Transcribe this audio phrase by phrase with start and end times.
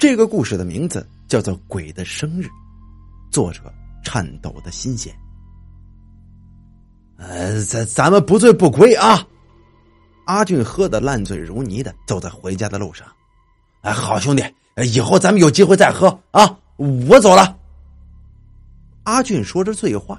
[0.00, 2.46] 这个故事的名字叫做《鬼的生日》，
[3.30, 3.70] 作者
[4.02, 5.14] 颤抖的心弦。
[7.18, 9.22] 呃，咱咱们不醉不归啊！
[10.24, 13.06] 阿俊喝得烂醉如泥的走在回家的路上。
[13.82, 14.42] 哎，好兄弟，
[14.90, 16.58] 以后咱们有机会再喝啊！
[16.78, 17.54] 我走了。
[19.02, 20.18] 阿俊说着醉话，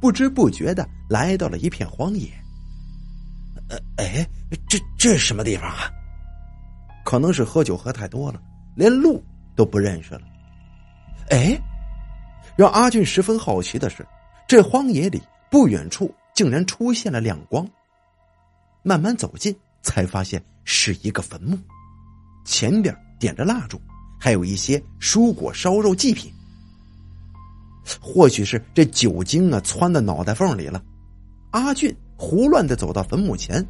[0.00, 2.30] 不知不觉的来到了一片荒野。
[3.70, 4.24] 呃，哎，
[4.68, 5.90] 这这是什么地方啊？
[7.04, 8.40] 可能是喝酒喝太多了，
[8.76, 9.20] 连路
[9.56, 10.20] 都不认识了。
[11.30, 11.58] 哎，
[12.56, 14.06] 让阿俊十分好奇的是，
[14.46, 17.66] 这荒野里不远处竟然出现了亮光。
[18.82, 21.58] 慢慢走近，才发现是一个坟墓，
[22.44, 23.80] 前边点着蜡烛，
[24.20, 26.32] 还有一些蔬果、烧肉祭品。
[28.00, 30.82] 或许是这酒精啊窜到脑袋缝里了，
[31.50, 33.66] 阿俊胡乱的走到坟墓前。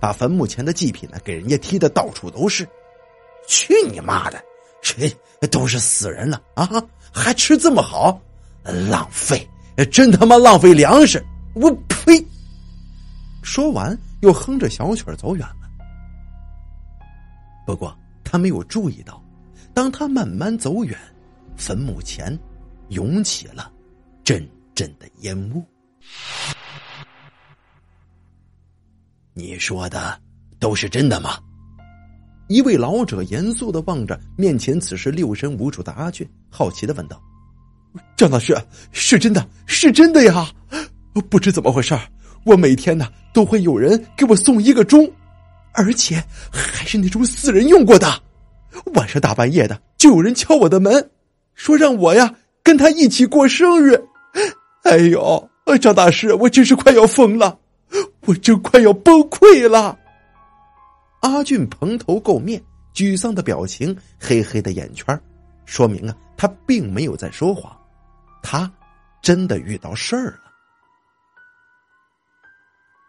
[0.00, 2.68] 把坟墓前的祭品呢，给人家踢的到处都是。
[3.46, 4.42] 去你妈的！
[4.82, 6.68] 这都是死人了啊，
[7.12, 8.20] 还吃这么好，
[8.90, 9.48] 浪费！
[9.90, 11.24] 真他妈浪费粮食！
[11.54, 12.24] 我呸！
[13.42, 15.68] 说完，又哼着小曲走远了。
[17.66, 19.22] 不过他没有注意到，
[19.72, 20.98] 当他慢慢走远，
[21.56, 22.38] 坟墓前
[22.88, 23.70] 涌起了
[24.22, 25.64] 阵阵的烟雾。
[29.32, 30.20] 你说的
[30.58, 31.38] 都是真的吗？
[32.48, 37.20] 一位老者严肃的望着面前此时六神无主的阿俊，好奇的问道
[38.16, 38.54] ：“张大师，
[38.92, 40.46] 是真的，是真的呀！
[41.30, 41.96] 不知怎么回事
[42.44, 45.10] 我每天呢都会有人给我送一个钟，
[45.72, 48.06] 而且还是那种死人用过的。
[48.94, 51.10] 晚上大半夜的，就有人敲我的门，
[51.54, 53.98] 说让我呀跟他一起过生日。
[54.82, 55.48] 哎呦，
[55.80, 57.58] 张大师，我真是快要疯了！”
[58.26, 59.96] 我真快要崩溃了。
[61.24, 62.62] 阿俊蓬头垢面、
[62.94, 65.18] 沮丧的表情，黑黑的眼圈，
[65.64, 67.74] 说明啊，他并没有在说谎，
[68.42, 68.70] 他
[69.22, 70.52] 真的遇到事儿了。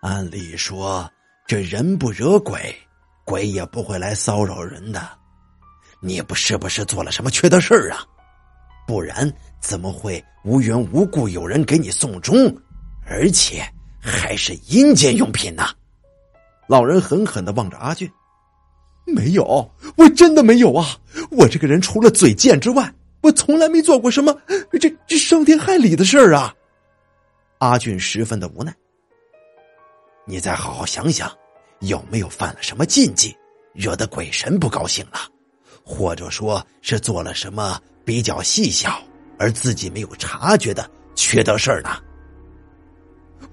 [0.02, 1.12] 按理说，
[1.46, 2.74] 这人不惹鬼，
[3.26, 5.06] 鬼也不会来骚扰人的。
[6.00, 8.00] 你不是不是做了什么缺德事儿啊？
[8.88, 9.30] 不然
[9.60, 12.36] 怎么会无缘无故有人给你送钟，
[13.06, 13.62] 而且？
[14.00, 15.66] 还是阴间用品呢？
[16.68, 18.12] 老人狠狠的望着阿俊，
[19.06, 20.98] 没有，我真的没有啊！
[21.32, 24.36] 我这个人除了嘴贱之外，我从来没做过什么
[24.80, 26.54] 这这伤天害理的事儿啊！
[27.60, 28.74] 阿俊十分的无奈。
[30.26, 31.32] 你再好好想想，
[31.82, 33.36] 有没有犯了什么禁忌，
[33.74, 35.20] 惹得鬼神不高兴了，
[35.84, 39.00] 或者说是做了什么比较细小
[39.38, 41.90] 而自己没有察觉的缺德事儿呢？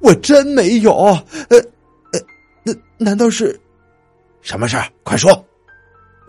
[0.00, 0.94] 我真没有，
[1.50, 1.62] 呃，
[2.62, 3.58] 那难道是
[4.40, 4.88] 什么事儿？
[5.02, 5.32] 快说！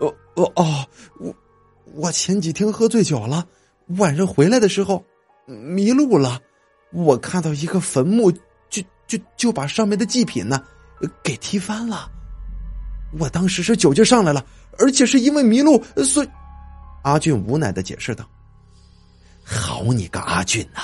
[0.00, 0.86] 哦哦哦，
[1.20, 1.34] 我
[1.94, 3.46] 我前几天喝醉酒了，
[3.98, 5.04] 晚上回来的时候
[5.46, 6.40] 迷路了，
[6.92, 8.32] 我看到一个坟墓，
[8.68, 10.60] 就就就把上面的祭品呢
[11.22, 12.10] 给踢翻了。
[13.18, 14.44] 我当时是酒劲上来了，
[14.78, 16.28] 而且是因为迷路，所以
[17.02, 18.28] 阿俊无奈的解释道
[19.44, 20.82] ：“好你个阿俊呐！”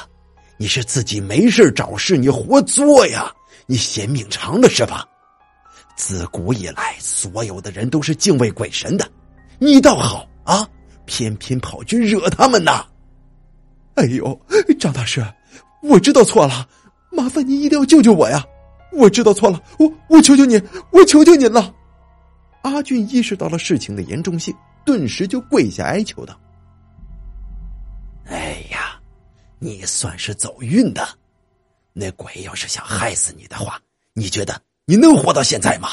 [0.56, 3.34] 你是自己没事找事，你活作呀！
[3.66, 5.08] 你嫌命长了是吧？
[6.00, 9.06] 自古以来，所有的人都是敬畏鬼神的，
[9.58, 10.66] 你倒好啊，
[11.04, 12.86] 偏偏跑去惹他们呐！
[13.96, 14.40] 哎呦，
[14.78, 15.22] 张大师，
[15.82, 16.66] 我知道错了，
[17.12, 18.42] 麻烦您一定要救救我呀！
[18.92, 20.58] 我知道错了，我我求求您，
[20.90, 21.74] 我求求您了！
[22.62, 24.56] 阿俊意识到了事情的严重性，
[24.86, 26.34] 顿时就跪下哀求道
[28.24, 28.98] ：“哎呀！”
[29.60, 31.06] 你算是走运的，
[31.92, 33.78] 那鬼要是想害死你的话，
[34.14, 34.58] 你觉得
[34.90, 35.88] 你能活到现在吗？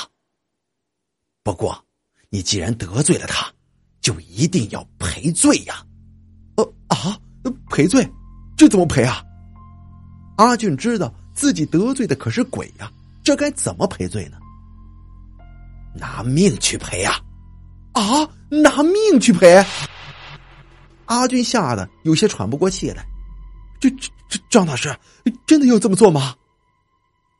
[1.43, 1.85] 不过，
[2.31, 3.47] 你既然得罪了他，
[4.01, 5.85] 就一定要赔罪呀！
[6.55, 7.15] 呃啊，
[7.69, 8.11] 赔罪？
[8.57, 9.23] 这怎么赔啊？
[10.37, 12.91] 阿俊知道自己得罪的可是鬼呀，
[13.23, 14.39] 这该怎么赔罪呢？
[15.93, 17.21] 拿命去赔啊！
[17.93, 19.63] 啊，拿命去赔！
[21.05, 23.05] 阿俊吓得有些喘不过气来。
[23.79, 24.91] 这这这，张大师
[25.45, 26.33] 真的要这么做吗？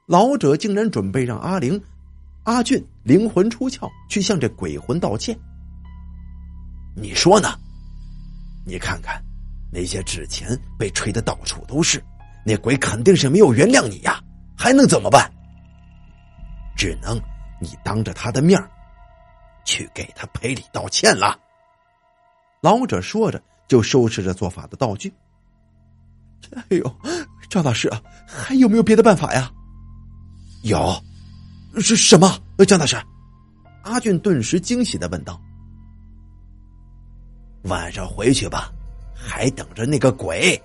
[0.07, 1.81] 老者竟然准备让阿玲、
[2.43, 5.37] 阿俊灵魂出窍，去向这鬼魂道歉。
[6.95, 7.49] 你说呢？
[8.65, 9.21] 你看看，
[9.69, 12.01] 那些纸钱被吹的到处都是，
[12.45, 14.17] 那鬼肯定是没有原谅你呀，
[14.57, 15.29] 还能怎么办？
[16.77, 17.19] 只能
[17.59, 18.57] 你当着他的面
[19.65, 21.37] 去给他赔礼道歉了。
[22.61, 25.13] 老者说着，就收拾着做法的道具。
[26.55, 26.95] 哎呦，
[27.49, 29.51] 赵大师啊，还有没有别的办法呀？
[30.67, 31.01] 有，
[31.79, 32.37] 是什么？
[32.67, 32.95] 江大师，
[33.83, 35.39] 阿俊顿时惊喜的问道
[37.63, 38.71] ：“晚上回去吧，
[39.15, 40.61] 还等着那个鬼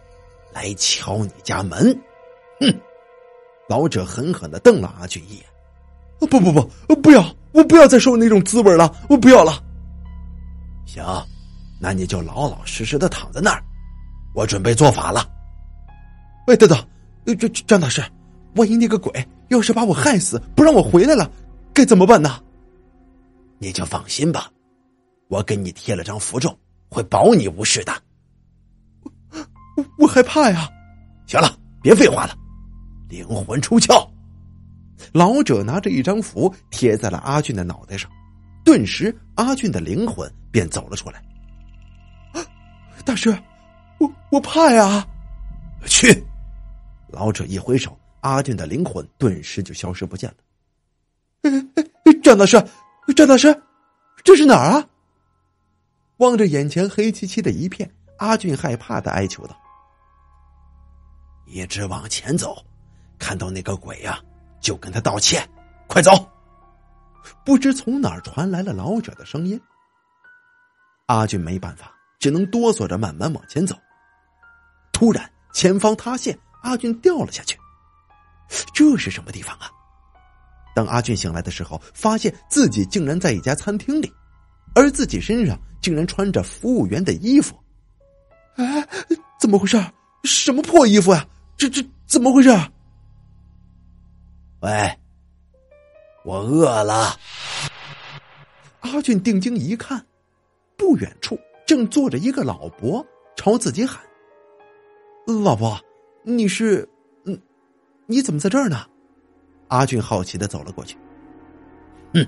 [0.53, 1.97] 来敲你家门。
[2.61, 2.81] 哼！
[3.69, 5.45] 老者狠狠的瞪了阿俊一眼。
[6.19, 7.25] 不不不，不要！
[7.53, 9.63] 我不要再受那种滋味了，我不要了。
[10.87, 11.05] 行，
[11.81, 13.63] 那你就老老实实的躺在那儿，
[14.35, 15.29] 我准备做法了。
[16.47, 16.79] 喂，等等，
[17.37, 18.03] 这张大师，
[18.57, 19.13] 万一那个鬼
[19.53, 21.31] 要是把我害死，不让我回来了，
[21.75, 22.43] 该怎么办呢？
[23.59, 24.51] 你就放心吧，
[25.29, 26.59] 我给你贴了张符咒，
[26.89, 27.93] 会保你无事的。
[29.77, 30.71] 我我害怕呀！
[31.27, 32.35] 行了，别废话了，
[33.11, 34.09] 灵魂出窍。
[35.13, 38.11] 老者拿着一张符贴在了阿俊的脑袋上，
[38.65, 41.23] 顿时阿俊的灵魂便走了出来。
[43.05, 43.37] 大师，
[43.99, 45.07] 我我怕呀！
[45.85, 46.25] 去！
[47.09, 50.37] 老者一挥手，阿俊的灵魂顿时就消失不见了。
[51.43, 52.57] 哎哎张大师，
[53.15, 53.63] 张大师，
[54.25, 54.89] 这是哪儿啊？
[56.19, 57.89] 望着眼前黑漆漆的一片，
[58.19, 59.57] 阿俊害怕的哀求道
[61.47, 62.65] ：“一直往前走，
[63.19, 64.21] 看到那个鬼呀！”
[64.63, 65.45] 就跟他道歉，
[65.89, 66.13] 快走！
[67.45, 69.61] 不知从哪儿传来了老者的声音。
[71.07, 73.77] 阿俊没办法，只能哆嗦着慢慢往前走。
[74.93, 77.59] 突然，前方塌陷，阿俊掉了下去。
[78.73, 79.71] 这是什么地方啊？
[80.75, 84.11] 当阿俊醒来的时候，发现自己竟然在一家餐厅里，
[84.75, 87.55] 而自己身上竟然穿着服务员的衣服。
[88.57, 88.89] 哎，
[89.39, 89.79] 怎么回事？
[90.25, 91.27] 什么破衣服呀？
[91.57, 92.49] 这这怎么回事？
[94.61, 94.99] 喂，
[96.25, 97.19] 我饿了。
[98.81, 100.07] 阿俊定睛一看，
[100.77, 103.05] 不远处正坐着一个老伯，
[103.37, 104.01] 朝自己喊
[105.45, 105.79] ：“老伯，
[106.25, 106.89] 你是……
[108.07, 108.87] 你怎么在这儿呢？”
[109.69, 110.97] 阿俊好奇的走了过去。
[112.13, 112.27] 嗯，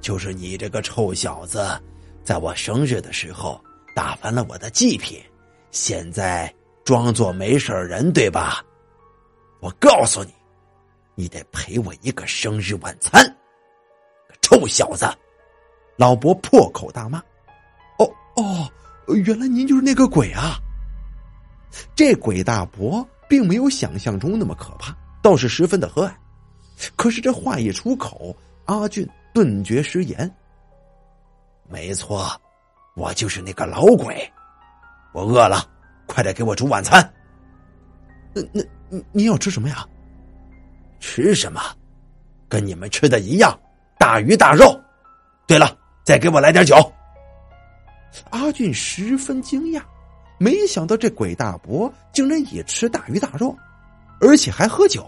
[0.00, 1.66] 就是你这个臭小子，
[2.22, 3.60] 在我生日的时候
[3.94, 5.20] 打翻了我的祭品，
[5.70, 6.52] 现在
[6.84, 8.64] 装作没事人对吧？
[9.60, 10.32] 我告诉你。
[11.14, 13.22] 你得赔我一个生日晚餐，
[14.40, 15.06] 臭小子！
[15.98, 17.18] 老伯破口大骂。
[17.98, 18.66] 哦哦，
[19.08, 20.56] 原来您就是那个鬼啊！
[21.94, 26.12] 这鬼大伯并没有想象中那么可怕，倒是十分的和蔼。
[26.96, 28.36] 可是这话一出口，
[28.66, 30.30] 阿俊顿觉失言。
[31.66, 32.38] 没错，
[32.94, 34.30] 我就是那个老鬼。
[35.14, 35.66] 我饿了，
[36.04, 37.10] 快点给我煮晚餐。
[38.34, 39.88] 那那，你你要吃什么呀？
[41.00, 41.58] 吃什么？
[42.50, 43.58] 跟你们吃的一样，
[43.98, 44.78] 大鱼大肉。
[45.46, 45.74] 对了，
[46.04, 46.76] 再给我来点酒。
[48.28, 49.80] 阿俊十分惊讶，
[50.42, 53.56] 没想到这鬼大伯竟然也吃大鱼大肉，
[54.20, 55.06] 而且还喝酒。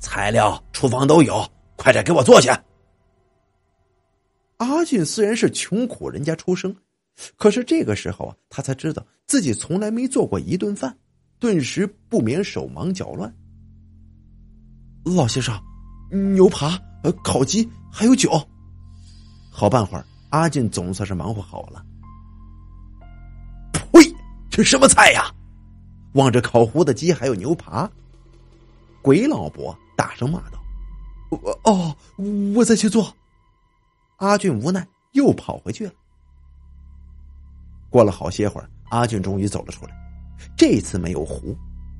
[0.00, 1.46] 材料厨房都有，
[1.76, 2.48] 快点给我做去。
[4.56, 6.74] 阿俊虽然是穷苦人家出生，
[7.36, 10.96] 可是这个时候啊，他才知道自己从来没做过一顿饭，
[11.38, 13.30] 顿时不免手忙脚乱。
[15.04, 15.54] 老先生，
[16.34, 18.30] 牛扒、呃，烤鸡还有酒。
[19.50, 21.84] 好半会儿，阿俊总算是忙活好了。
[24.56, 25.30] 这什么菜呀？
[26.14, 27.90] 望着烤糊的鸡还有牛扒，
[29.02, 30.58] 鬼老伯大声骂道
[31.28, 31.94] ：“我哦，
[32.54, 33.14] 我再去做。”
[34.16, 35.92] 阿俊无奈又跑回去了。
[37.90, 39.92] 过了好些会儿，阿俊终于走了出来。
[40.56, 41.54] 这次没有糊，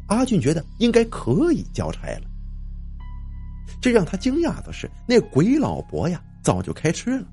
[0.07, 2.23] 阿俊觉得应该可以交差了。
[3.83, 7.27] 这让他惊讶的是，那鬼老伯呀，早就开吃了，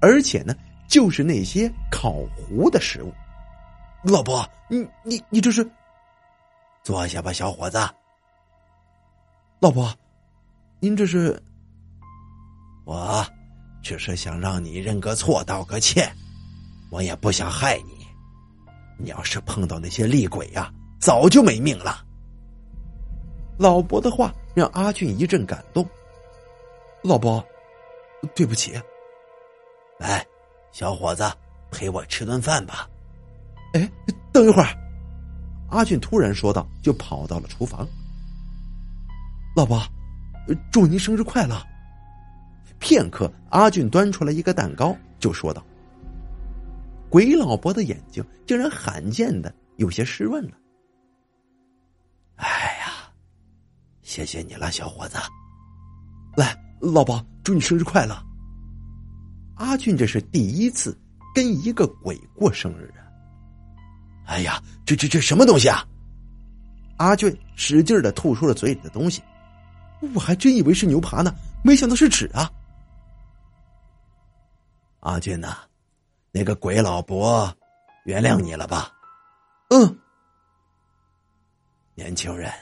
[0.00, 0.56] 而且呢，
[0.88, 3.12] 就是那些烤糊的食物。
[4.08, 5.68] 老伯，你你你这是？
[6.84, 7.78] 坐下吧，小伙子。
[9.58, 9.92] 老伯，
[10.78, 11.42] 您这是？
[12.84, 13.26] 我
[13.82, 16.10] 只是想让你认个错，道个歉。
[16.90, 18.06] 我也不想害你。
[18.96, 22.04] 你要是碰到那些厉鬼呀，早就没命了。
[23.58, 24.32] 老伯的话。
[24.54, 25.86] 让阿俊一阵感动。
[27.02, 27.46] 老伯，
[28.34, 28.72] 对不起。
[29.98, 30.26] 来，
[30.72, 31.30] 小伙子，
[31.70, 32.88] 陪我吃顿饭吧。
[34.36, 34.68] 等一会儿，
[35.70, 37.88] 阿俊突然说道，就跑到了厨房。
[39.56, 39.82] 老伯，
[40.70, 41.56] 祝您生日快乐。
[42.78, 45.64] 片刻，阿俊端出来一个蛋糕，就说道
[47.08, 50.52] ：“鬼老伯的眼睛竟然罕见的有些湿润了。”
[52.36, 52.46] 哎
[52.80, 53.10] 呀
[54.02, 55.16] 谢谢你了，小伙子。
[56.36, 58.14] 来，老伯，祝你生日快乐。
[59.54, 60.94] 阿俊这是第一次
[61.34, 63.05] 跟一个鬼过生日啊！
[64.26, 65.86] 哎呀，这这这什么东西啊？
[66.98, 69.22] 阿俊使劲的吐出了嘴里的东西，
[70.14, 72.50] 我还真以为是牛扒呢，没想到是纸啊！
[75.00, 75.58] 阿俊呐，
[76.32, 77.54] 那个鬼老伯
[78.04, 78.92] 原谅你了吧？
[79.70, 79.98] 嗯。
[81.94, 82.52] 年轻人，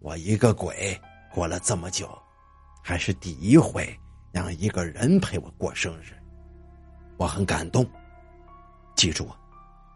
[0.00, 0.98] 我一个鬼
[1.32, 2.08] 过了这么久，
[2.82, 3.88] 还是第一回
[4.32, 6.12] 让一个人陪我过生日，
[7.16, 7.84] 我很感动。
[8.96, 9.28] 记住，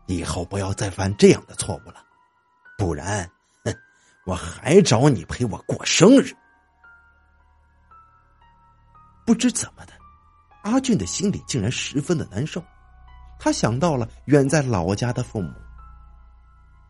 [0.07, 2.05] 以后不要再犯这样的错误了，
[2.77, 3.31] 不然，
[3.65, 3.75] 哼，
[4.27, 6.35] 我还找你陪我过生日。
[9.25, 9.93] 不知怎么的，
[10.63, 12.63] 阿俊的心里竟然十分的难受。
[13.39, 15.53] 他想到了远在老家的父母，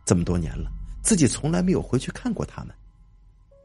[0.05, 0.71] 这么多年了。
[1.02, 2.75] 自己从来没有回去看过他们，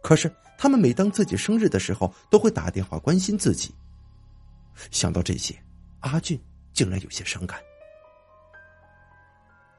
[0.01, 3.73] 可是他们每当自己生日的时候，都会打电话关心自己。
[4.91, 5.57] 想到这些，
[6.01, 6.41] 阿俊
[6.73, 7.59] 竟然有些伤感。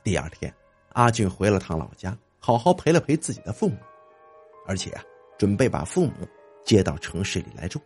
[0.07, 0.55] 第二天，
[0.91, 3.77] 阿俊回了趟老家，好好陪了陪自己的父母，
[4.65, 5.03] 而且啊，
[5.37, 6.13] 准备把父母
[6.65, 7.81] 接到城市里来住。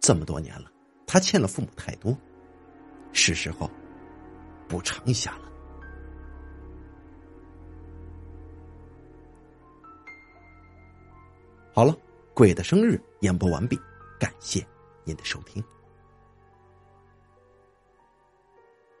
[0.00, 0.70] 这么多年了，
[1.06, 2.14] 他欠了父母太多，
[3.14, 3.70] 是时候
[4.68, 5.50] 补偿一下了。
[11.72, 11.96] 好了，
[12.34, 13.80] 鬼的生日演播完毕，
[14.20, 14.62] 感谢
[15.04, 15.64] 您的收听。